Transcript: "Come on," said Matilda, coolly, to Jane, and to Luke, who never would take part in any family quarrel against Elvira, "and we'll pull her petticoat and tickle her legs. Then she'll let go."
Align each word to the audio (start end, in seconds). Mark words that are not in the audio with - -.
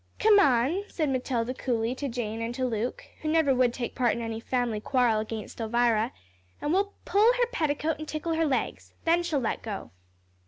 "Come 0.17 0.39
on," 0.39 0.85
said 0.87 1.09
Matilda, 1.09 1.53
coolly, 1.53 1.93
to 1.93 2.07
Jane, 2.09 2.41
and 2.41 2.55
to 2.55 2.65
Luke, 2.65 3.03
who 3.21 3.29
never 3.29 3.53
would 3.53 3.71
take 3.71 3.93
part 3.93 4.13
in 4.13 4.21
any 4.23 4.39
family 4.39 4.79
quarrel 4.79 5.19
against 5.19 5.59
Elvira, 5.61 6.11
"and 6.59 6.73
we'll 6.73 6.93
pull 7.05 7.31
her 7.33 7.45
petticoat 7.51 7.99
and 7.99 8.07
tickle 8.07 8.33
her 8.33 8.47
legs. 8.47 8.95
Then 9.05 9.21
she'll 9.21 9.37
let 9.39 9.61
go." 9.61 9.91